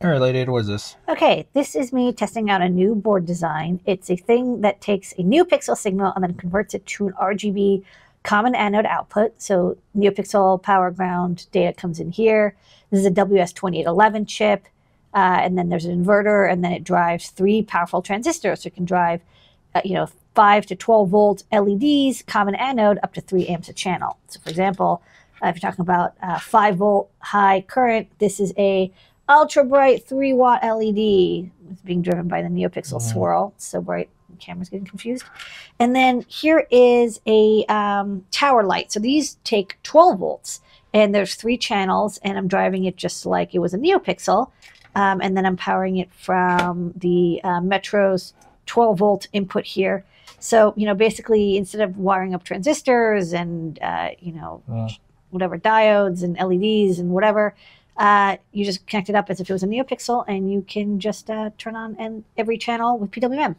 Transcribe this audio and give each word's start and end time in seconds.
All 0.00 0.08
right, 0.08 0.20
Lady 0.20 0.44
what 0.44 0.60
is 0.60 0.68
this? 0.68 0.96
Okay, 1.08 1.48
this 1.54 1.74
is 1.74 1.92
me 1.92 2.12
testing 2.12 2.48
out 2.50 2.62
a 2.62 2.68
new 2.68 2.94
board 2.94 3.26
design. 3.26 3.80
It's 3.84 4.08
a 4.08 4.14
thing 4.14 4.60
that 4.60 4.80
takes 4.80 5.10
a 5.14 5.22
NeoPixel 5.22 5.76
signal 5.76 6.12
and 6.14 6.22
then 6.22 6.34
converts 6.34 6.72
it 6.72 6.86
to 6.86 7.08
an 7.08 7.14
RGB 7.14 7.82
common 8.22 8.54
anode 8.54 8.86
output. 8.86 9.42
So 9.42 9.76
NeoPixel 9.96 10.62
power 10.62 10.92
ground 10.92 11.48
data 11.50 11.72
comes 11.72 11.98
in 11.98 12.12
here. 12.12 12.54
This 12.92 13.00
is 13.00 13.06
a 13.06 13.10
WS2811 13.10 14.28
chip. 14.28 14.68
Uh, 15.14 15.40
and 15.42 15.58
then 15.58 15.68
there's 15.68 15.86
an 15.86 16.04
inverter, 16.04 16.48
and 16.48 16.62
then 16.62 16.70
it 16.70 16.84
drives 16.84 17.30
three 17.30 17.62
powerful 17.62 18.00
transistors. 18.00 18.62
So 18.62 18.68
it 18.68 18.76
can 18.76 18.84
drive, 18.84 19.20
uh, 19.74 19.80
you 19.84 19.94
know, 19.94 20.08
5 20.36 20.66
to 20.66 20.76
12 20.76 21.08
volt 21.08 21.42
LEDs, 21.50 22.22
common 22.22 22.54
anode, 22.54 23.00
up 23.02 23.14
to 23.14 23.20
3 23.20 23.48
amps 23.48 23.68
a 23.68 23.72
channel. 23.72 24.16
So, 24.28 24.38
for 24.38 24.50
example, 24.50 25.02
uh, 25.42 25.48
if 25.48 25.56
you're 25.56 25.70
talking 25.70 25.82
about 25.82 26.14
uh, 26.22 26.38
5 26.38 26.76
volt 26.76 27.10
high 27.18 27.62
current, 27.62 28.06
this 28.20 28.38
is 28.38 28.52
a 28.56 28.92
ultra 29.28 29.64
bright 29.64 30.04
3 30.06 30.32
watt 30.32 30.62
LED. 30.62 31.50
It's 31.70 31.82
being 31.84 32.02
driven 32.02 32.28
by 32.28 32.42
the 32.42 32.48
NeoPixel 32.48 32.98
Mhm. 32.98 33.12
swirl. 33.12 33.52
It's 33.56 33.66
so 33.66 33.80
bright, 33.80 34.08
the 34.30 34.36
camera's 34.36 34.68
getting 34.68 34.86
confused. 34.86 35.24
And 35.78 35.94
then 35.94 36.24
here 36.28 36.66
is 36.70 37.20
a 37.26 37.64
um, 37.66 38.24
tower 38.30 38.62
light. 38.64 38.90
So 38.92 39.00
these 39.00 39.34
take 39.44 39.78
12 39.82 40.18
volts, 40.18 40.60
and 40.94 41.14
there's 41.14 41.34
three 41.34 41.58
channels, 41.58 42.18
and 42.24 42.38
I'm 42.38 42.48
driving 42.48 42.84
it 42.84 42.96
just 42.96 43.26
like 43.26 43.54
it 43.54 43.58
was 43.58 43.74
a 43.74 43.78
NeoPixel. 43.78 44.50
Um, 44.94 45.20
and 45.20 45.36
then 45.36 45.44
I'm 45.46 45.56
powering 45.56 45.98
it 45.98 46.12
from 46.12 46.92
the 46.96 47.40
uh, 47.44 47.60
Metro's 47.60 48.32
12 48.66 48.98
volt 48.98 49.28
input 49.32 49.64
here. 49.64 50.04
So, 50.40 50.72
you 50.76 50.86
know, 50.86 50.94
basically 50.94 51.56
instead 51.56 51.80
of 51.82 51.98
wiring 51.98 52.34
up 52.34 52.44
transistors 52.44 53.32
and, 53.32 53.78
uh, 53.82 54.10
you 54.20 54.32
know, 54.32 54.62
Uh, 54.72 54.88
whatever 55.30 55.58
diodes 55.58 56.22
and 56.22 56.36
LEDs 56.38 56.98
and 56.98 57.10
whatever, 57.10 57.54
uh, 57.98 58.36
you 58.52 58.64
just 58.64 58.86
connect 58.86 59.08
it 59.08 59.14
up 59.14 59.28
as 59.28 59.40
if 59.40 59.50
it 59.50 59.52
was 59.52 59.62
a 59.62 59.66
NeoPixel 59.66 60.24
and 60.28 60.50
you 60.52 60.62
can 60.62 61.00
just 61.00 61.28
uh, 61.30 61.50
turn 61.58 61.76
on 61.76 61.96
and 61.98 62.24
every 62.36 62.56
channel 62.56 62.98
with 62.98 63.10
PWM. 63.10 63.56